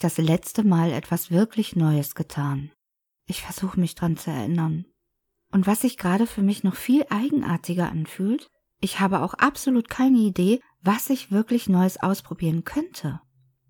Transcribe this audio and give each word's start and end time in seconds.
das 0.00 0.18
letzte 0.18 0.64
Mal 0.64 0.92
etwas 0.92 1.30
wirklich 1.30 1.76
Neues 1.76 2.14
getan? 2.14 2.70
Ich 3.26 3.42
versuche 3.42 3.78
mich 3.78 3.94
dran 3.94 4.16
zu 4.16 4.30
erinnern. 4.30 4.84
Und 5.52 5.66
was 5.66 5.82
sich 5.82 5.96
gerade 5.96 6.26
für 6.26 6.42
mich 6.42 6.64
noch 6.64 6.74
viel 6.74 7.04
eigenartiger 7.10 7.90
anfühlt, 7.90 8.48
ich 8.80 9.00
habe 9.00 9.20
auch 9.20 9.34
absolut 9.34 9.88
keine 9.88 10.18
Idee, 10.18 10.60
was 10.82 11.10
ich 11.10 11.30
wirklich 11.30 11.68
Neues 11.68 12.00
ausprobieren 12.00 12.64
könnte. 12.64 13.20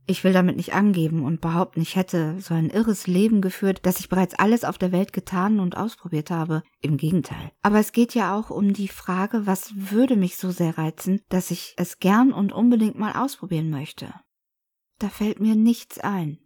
Ich 0.07 0.25
will 0.25 0.33
damit 0.33 0.57
nicht 0.57 0.75
angeben 0.75 1.25
und 1.25 1.41
behaupten, 1.41 1.81
ich 1.81 1.95
hätte 1.95 2.41
so 2.41 2.55
ein 2.55 2.71
irres 2.71 3.07
Leben 3.07 3.41
geführt, 3.41 3.81
dass 3.87 4.01
ich 4.01 4.09
bereits 4.09 4.35
alles 4.35 4.65
auf 4.65 4.77
der 4.77 4.93
Welt 4.93 5.13
getan 5.13 5.61
und 5.61 5.77
ausprobiert 5.77 6.31
habe. 6.31 6.63
Im 6.81 6.97
Gegenteil. 6.97 7.53
Aber 7.63 7.79
es 7.79 7.93
geht 7.93 8.15
ja 8.15 8.37
auch 8.37 8.51
um 8.51 8.73
die 8.73 8.89
Frage, 8.89 9.47
was 9.47 9.73
würde 9.75 10.17
mich 10.17 10.37
so 10.37 10.51
sehr 10.51 10.79
reizen, 10.79 11.21
dass 11.29 11.51
ich 11.51 11.75
es 11.77 11.99
gern 11.99 12.33
und 12.33 12.53
unbedingt 12.53 12.99
mal 12.99 13.13
ausprobieren 13.13 13.71
möchte. 13.71 14.13
Da 15.01 15.09
fällt 15.09 15.41
mir 15.41 15.57
nichts 15.57 15.99
ein. 15.99 16.39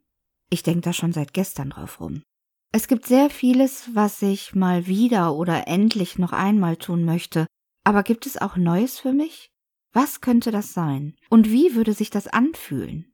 Ich 0.49 0.63
denke 0.63 0.83
da 0.83 0.93
schon 0.93 1.13
seit 1.13 1.35
gestern 1.35 1.71
drauf 1.71 2.01
rum. 2.01 2.23
Es 2.71 2.87
gibt 2.87 3.07
sehr 3.07 3.29
vieles, 3.29 3.91
was 3.95 4.23
ich 4.23 4.55
mal 4.55 4.87
wieder 4.87 5.35
oder 5.35 5.67
endlich 5.67 6.19
noch 6.19 6.33
einmal 6.33 6.77
tun 6.77 7.05
möchte. 7.05 7.47
Aber 7.83 8.05
gibt 8.05 8.27
es 8.27 8.41
auch 8.41 8.57
Neues 8.57 9.01
für 9.01 9.13
mich? 9.13 9.51
Was 9.93 10.21
könnte 10.21 10.53
das 10.53 10.73
sein? 10.73 11.17
Und 11.31 11.51
wie 11.51 11.75
würde 11.75 11.93
sich 11.95 12.11
das 12.11 12.29
anfühlen? 12.29 13.13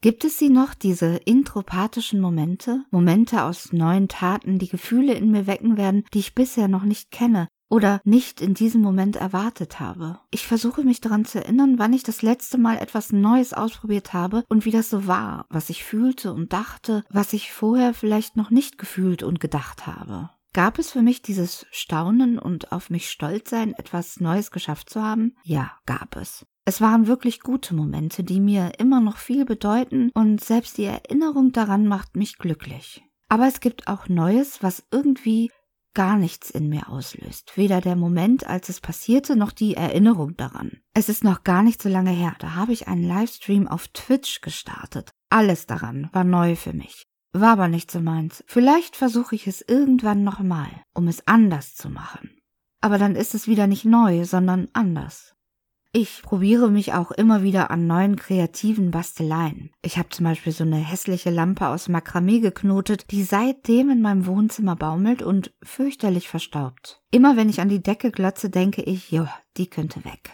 Gibt 0.00 0.24
es 0.24 0.38
sie 0.38 0.48
noch, 0.48 0.74
diese 0.74 1.16
intropathischen 1.24 2.20
Momente, 2.20 2.84
Momente 2.92 3.42
aus 3.42 3.72
neuen 3.72 4.06
Taten, 4.06 4.60
die 4.60 4.68
Gefühle 4.68 5.14
in 5.14 5.32
mir 5.32 5.48
wecken 5.48 5.76
werden, 5.76 6.04
die 6.14 6.20
ich 6.20 6.36
bisher 6.36 6.68
noch 6.68 6.84
nicht 6.84 7.10
kenne 7.10 7.48
oder 7.68 8.00
nicht 8.04 8.40
in 8.40 8.54
diesem 8.54 8.80
Moment 8.80 9.16
erwartet 9.16 9.80
habe? 9.80 10.20
Ich 10.30 10.46
versuche 10.46 10.82
mich 10.82 11.00
daran 11.00 11.24
zu 11.24 11.38
erinnern, 11.38 11.78
wann 11.78 11.92
ich 11.92 12.02
das 12.02 12.22
letzte 12.22 12.58
Mal 12.58 12.78
etwas 12.78 13.12
Neues 13.12 13.52
ausprobiert 13.52 14.12
habe 14.12 14.44
und 14.48 14.64
wie 14.64 14.70
das 14.70 14.90
so 14.90 15.06
war, 15.06 15.46
was 15.50 15.70
ich 15.70 15.84
fühlte 15.84 16.32
und 16.32 16.52
dachte, 16.52 17.04
was 17.10 17.32
ich 17.32 17.52
vorher 17.52 17.94
vielleicht 17.94 18.36
noch 18.36 18.50
nicht 18.50 18.78
gefühlt 18.78 19.22
und 19.22 19.40
gedacht 19.40 19.86
habe. 19.86 20.30
Gab 20.54 20.78
es 20.78 20.90
für 20.90 21.02
mich 21.02 21.22
dieses 21.22 21.66
Staunen 21.70 22.38
und 22.38 22.72
auf 22.72 22.90
mich 22.90 23.10
stolz 23.10 23.50
sein, 23.50 23.74
etwas 23.74 24.18
Neues 24.18 24.50
geschafft 24.50 24.90
zu 24.90 25.02
haben? 25.02 25.36
Ja, 25.44 25.72
gab 25.86 26.16
es. 26.16 26.46
Es 26.64 26.80
waren 26.80 27.06
wirklich 27.06 27.40
gute 27.40 27.74
Momente, 27.74 28.24
die 28.24 28.40
mir 28.40 28.72
immer 28.78 29.00
noch 29.00 29.16
viel 29.16 29.44
bedeuten 29.44 30.10
und 30.14 30.42
selbst 30.42 30.76
die 30.76 30.84
Erinnerung 30.84 31.52
daran 31.52 31.86
macht 31.86 32.16
mich 32.16 32.38
glücklich. 32.38 33.02
Aber 33.30 33.46
es 33.46 33.60
gibt 33.60 33.88
auch 33.88 34.08
Neues, 34.08 34.62
was 34.62 34.84
irgendwie 34.90 35.50
gar 35.94 36.16
nichts 36.16 36.50
in 36.50 36.68
mir 36.68 36.88
auslöst. 36.88 37.56
Weder 37.56 37.80
der 37.80 37.96
Moment, 37.96 38.46
als 38.46 38.68
es 38.68 38.80
passierte, 38.80 39.36
noch 39.36 39.52
die 39.52 39.74
Erinnerung 39.74 40.36
daran. 40.36 40.80
Es 40.94 41.08
ist 41.08 41.24
noch 41.24 41.44
gar 41.44 41.62
nicht 41.62 41.82
so 41.82 41.88
lange 41.88 42.10
her, 42.10 42.34
da 42.38 42.54
habe 42.54 42.72
ich 42.72 42.88
einen 42.88 43.04
Livestream 43.04 43.68
auf 43.68 43.88
Twitch 43.88 44.40
gestartet. 44.40 45.10
Alles 45.30 45.66
daran 45.66 46.08
war 46.12 46.24
neu 46.24 46.56
für 46.56 46.72
mich. 46.72 47.04
War 47.32 47.52
aber 47.52 47.68
nicht 47.68 47.90
so 47.90 48.00
meins. 48.00 48.42
Vielleicht 48.46 48.96
versuche 48.96 49.34
ich 49.34 49.46
es 49.46 49.60
irgendwann 49.60 50.24
nochmal, 50.24 50.70
um 50.94 51.08
es 51.08 51.26
anders 51.26 51.74
zu 51.74 51.90
machen. 51.90 52.30
Aber 52.80 52.98
dann 52.98 53.16
ist 53.16 53.34
es 53.34 53.46
wieder 53.46 53.66
nicht 53.66 53.84
neu, 53.84 54.24
sondern 54.24 54.68
anders. 54.72 55.34
Ich 55.92 56.20
probiere 56.22 56.70
mich 56.70 56.92
auch 56.92 57.10
immer 57.10 57.42
wieder 57.42 57.70
an 57.70 57.86
neuen 57.86 58.16
kreativen 58.16 58.90
Basteleien. 58.90 59.70
Ich 59.80 59.96
habe 59.96 60.10
zum 60.10 60.24
Beispiel 60.24 60.52
so 60.52 60.64
eine 60.64 60.76
hässliche 60.76 61.30
Lampe 61.30 61.66
aus 61.66 61.88
Makramee 61.88 62.40
geknotet, 62.40 63.10
die 63.10 63.22
seitdem 63.22 63.88
in 63.88 64.02
meinem 64.02 64.26
Wohnzimmer 64.26 64.76
baumelt 64.76 65.22
und 65.22 65.54
fürchterlich 65.62 66.28
verstaubt. 66.28 67.02
Immer 67.10 67.38
wenn 67.38 67.48
ich 67.48 67.62
an 67.62 67.70
die 67.70 67.82
Decke 67.82 68.10
glotze, 68.10 68.50
denke 68.50 68.82
ich, 68.82 69.10
jo, 69.10 69.26
die 69.56 69.68
könnte 69.68 70.04
weg. 70.04 70.30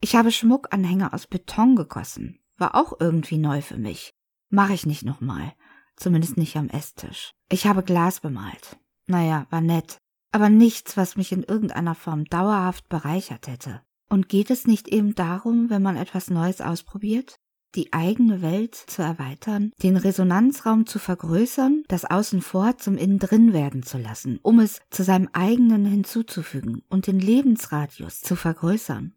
Ich 0.00 0.16
habe 0.16 0.32
Schmuckanhänger 0.32 1.14
aus 1.14 1.28
Beton 1.28 1.76
gegossen. 1.76 2.40
War 2.56 2.74
auch 2.74 2.94
irgendwie 2.98 3.38
neu 3.38 3.62
für 3.62 3.78
mich. 3.78 4.12
Mache 4.48 4.72
ich 4.72 4.86
nicht 4.86 5.04
nochmal. 5.04 5.52
Zumindest 5.94 6.36
nicht 6.36 6.56
am 6.56 6.68
Esstisch. 6.68 7.32
Ich 7.48 7.66
habe 7.66 7.84
Glas 7.84 8.20
bemalt. 8.20 8.76
Naja, 9.06 9.46
war 9.50 9.60
nett. 9.60 9.98
Aber 10.32 10.48
nichts, 10.48 10.96
was 10.96 11.16
mich 11.16 11.30
in 11.30 11.44
irgendeiner 11.44 11.94
Form 11.94 12.24
dauerhaft 12.24 12.88
bereichert 12.88 13.46
hätte. 13.46 13.82
Und 14.10 14.28
geht 14.28 14.50
es 14.50 14.66
nicht 14.66 14.88
eben 14.88 15.14
darum, 15.14 15.70
wenn 15.70 15.82
man 15.82 15.96
etwas 15.96 16.30
Neues 16.30 16.60
ausprobiert, 16.60 17.36
die 17.76 17.92
eigene 17.92 18.42
Welt 18.42 18.74
zu 18.74 19.02
erweitern, 19.02 19.70
den 19.82 19.96
Resonanzraum 19.96 20.86
zu 20.86 20.98
vergrößern, 20.98 21.84
das 21.86 22.04
Außenvor 22.04 22.78
zum 22.78 22.96
Innendrin 22.96 23.52
werden 23.52 23.84
zu 23.84 23.98
lassen, 23.98 24.40
um 24.42 24.58
es 24.58 24.80
zu 24.90 25.04
seinem 25.04 25.28
eigenen 25.32 25.86
hinzuzufügen 25.86 26.82
und 26.88 27.06
den 27.06 27.20
Lebensradius 27.20 28.20
zu 28.20 28.34
vergrößern? 28.34 29.14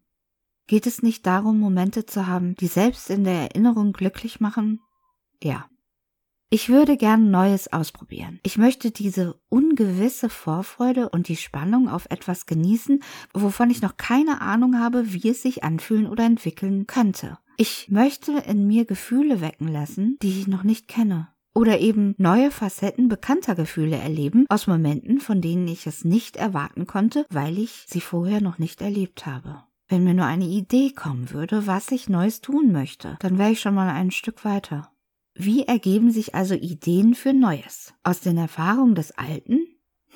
Geht 0.68 0.86
es 0.86 1.02
nicht 1.02 1.26
darum, 1.26 1.58
Momente 1.58 2.06
zu 2.06 2.26
haben, 2.26 2.54
die 2.54 2.68
selbst 2.68 3.10
in 3.10 3.24
der 3.24 3.34
Erinnerung 3.34 3.92
glücklich 3.92 4.40
machen? 4.40 4.80
Ja. 5.42 5.68
Ich 6.50 6.68
würde 6.68 6.96
gern 6.96 7.30
Neues 7.30 7.72
ausprobieren. 7.72 8.38
Ich 8.44 8.58
möchte 8.58 8.90
diese 8.90 9.40
ungewisse 9.48 10.28
Vorfreude 10.28 11.08
und 11.08 11.28
die 11.28 11.36
Spannung 11.36 11.88
auf 11.88 12.06
etwas 12.10 12.46
genießen, 12.46 13.02
wovon 13.32 13.70
ich 13.70 13.82
noch 13.82 13.96
keine 13.96 14.40
Ahnung 14.40 14.78
habe, 14.78 15.12
wie 15.12 15.30
es 15.30 15.42
sich 15.42 15.64
anfühlen 15.64 16.06
oder 16.06 16.24
entwickeln 16.24 16.86
könnte. 16.86 17.38
Ich 17.56 17.88
möchte 17.88 18.32
in 18.32 18.66
mir 18.66 18.84
Gefühle 18.84 19.40
wecken 19.40 19.68
lassen, 19.68 20.16
die 20.22 20.40
ich 20.40 20.46
noch 20.46 20.64
nicht 20.64 20.88
kenne. 20.88 21.28
Oder 21.54 21.78
eben 21.78 22.14
neue 22.18 22.50
Facetten 22.50 23.08
bekannter 23.08 23.54
Gefühle 23.54 23.96
erleben 23.96 24.44
aus 24.48 24.66
Momenten, 24.66 25.20
von 25.20 25.40
denen 25.40 25.68
ich 25.68 25.86
es 25.86 26.04
nicht 26.04 26.36
erwarten 26.36 26.86
konnte, 26.86 27.26
weil 27.30 27.58
ich 27.58 27.84
sie 27.88 28.00
vorher 28.00 28.40
noch 28.40 28.58
nicht 28.58 28.82
erlebt 28.82 29.24
habe. 29.24 29.62
Wenn 29.86 30.02
mir 30.02 30.14
nur 30.14 30.24
eine 30.24 30.46
Idee 30.46 30.90
kommen 30.90 31.30
würde, 31.30 31.66
was 31.66 31.92
ich 31.92 32.08
Neues 32.08 32.40
tun 32.40 32.72
möchte, 32.72 33.16
dann 33.20 33.38
wäre 33.38 33.52
ich 33.52 33.60
schon 33.60 33.74
mal 33.74 33.88
ein 33.88 34.10
Stück 34.10 34.44
weiter. 34.44 34.90
Wie 35.34 35.64
ergeben 35.64 36.12
sich 36.12 36.34
also 36.34 36.54
Ideen 36.54 37.14
für 37.14 37.32
Neues? 37.32 37.92
Aus 38.04 38.20
den 38.20 38.36
Erfahrungen 38.36 38.94
des 38.94 39.10
Alten? 39.18 39.66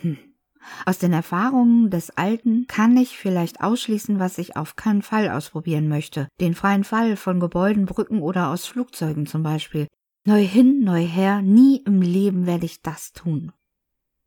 Hm. 0.00 0.16
Aus 0.86 0.98
den 0.98 1.12
Erfahrungen 1.12 1.90
des 1.90 2.10
Alten 2.10 2.66
kann 2.68 2.96
ich 2.96 3.18
vielleicht 3.18 3.60
ausschließen, 3.60 4.18
was 4.20 4.38
ich 4.38 4.56
auf 4.56 4.76
keinen 4.76 5.02
Fall 5.02 5.28
ausprobieren 5.28 5.88
möchte. 5.88 6.28
Den 6.40 6.54
freien 6.54 6.84
Fall 6.84 7.16
von 7.16 7.40
Gebäuden, 7.40 7.86
Brücken 7.86 8.20
oder 8.20 8.50
aus 8.50 8.66
Flugzeugen 8.66 9.26
zum 9.26 9.42
Beispiel. 9.42 9.88
Neu 10.24 10.44
hin, 10.44 10.84
neu 10.84 11.04
her, 11.04 11.42
nie 11.42 11.82
im 11.84 12.00
Leben 12.00 12.46
werde 12.46 12.66
ich 12.66 12.82
das 12.82 13.12
tun. 13.12 13.52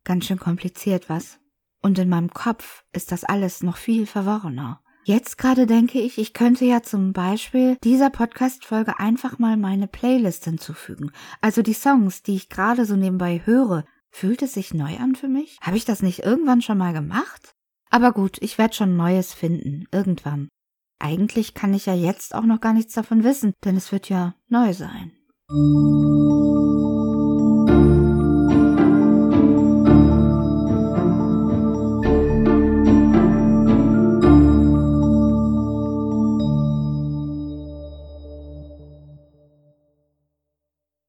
Ganz 0.04 0.26
schön 0.26 0.38
kompliziert, 0.38 1.08
was? 1.08 1.38
Und 1.80 1.98
in 1.98 2.08
meinem 2.08 2.30
Kopf 2.30 2.84
ist 2.92 3.12
das 3.12 3.24
alles 3.24 3.62
noch 3.62 3.76
viel 3.76 4.06
verworrener. 4.06 4.81
Jetzt 5.04 5.36
gerade 5.36 5.66
denke 5.66 6.00
ich, 6.00 6.18
ich 6.18 6.32
könnte 6.32 6.64
ja 6.64 6.82
zum 6.82 7.12
Beispiel 7.12 7.76
dieser 7.82 8.08
Podcast-Folge 8.08 9.00
einfach 9.00 9.38
mal 9.38 9.56
meine 9.56 9.88
Playlist 9.88 10.44
hinzufügen. 10.44 11.10
Also 11.40 11.62
die 11.62 11.72
Songs, 11.72 12.22
die 12.22 12.36
ich 12.36 12.48
gerade 12.48 12.84
so 12.84 12.94
nebenbei 12.94 13.42
höre. 13.44 13.84
Fühlt 14.10 14.42
es 14.42 14.54
sich 14.54 14.74
neu 14.74 14.98
an 14.98 15.16
für 15.16 15.28
mich? 15.28 15.56
Habe 15.60 15.76
ich 15.76 15.84
das 15.84 16.02
nicht 16.02 16.20
irgendwann 16.20 16.62
schon 16.62 16.78
mal 16.78 16.92
gemacht? 16.92 17.54
Aber 17.90 18.12
gut, 18.12 18.36
ich 18.40 18.58
werde 18.58 18.74
schon 18.74 18.96
Neues 18.96 19.32
finden. 19.34 19.86
Irgendwann. 19.90 20.48
Eigentlich 21.00 21.54
kann 21.54 21.74
ich 21.74 21.86
ja 21.86 21.94
jetzt 21.94 22.34
auch 22.34 22.44
noch 22.44 22.60
gar 22.60 22.72
nichts 22.72 22.94
davon 22.94 23.24
wissen, 23.24 23.54
denn 23.64 23.76
es 23.76 23.90
wird 23.90 24.08
ja 24.08 24.34
neu 24.48 24.72
sein. 24.72 25.12